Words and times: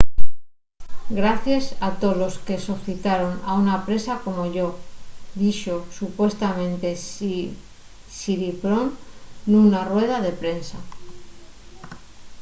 gracies 1.19 1.65
a 1.87 1.89
tolos 2.03 2.35
que 2.45 2.55
sofitaron 2.69 3.33
a 3.49 3.51
una 3.63 3.75
presa 3.87 4.13
como 4.25 4.41
yo” 4.55 4.67
dixo 5.41 5.75
supuestamente 5.99 6.87
siriporn 8.17 8.87
nuna 9.51 9.81
rueda 9.91 10.17
de 10.25 10.33
prensa 10.41 10.79